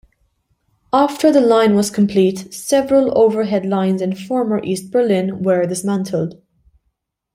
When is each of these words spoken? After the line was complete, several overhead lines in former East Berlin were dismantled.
After 0.91 1.31
the 1.31 1.41
line 1.41 1.75
was 1.75 1.91
complete, 1.91 2.51
several 2.55 3.15
overhead 3.15 3.67
lines 3.67 4.01
in 4.01 4.15
former 4.15 4.59
East 4.63 4.89
Berlin 4.89 5.43
were 5.43 5.67
dismantled. 5.67 6.41